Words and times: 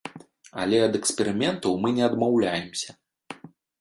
Але 0.61 0.77
ад 0.85 0.93
эксперыментаў 0.99 1.77
мы 1.83 1.93
не 1.99 2.03
адмаўляемся! 2.09 2.89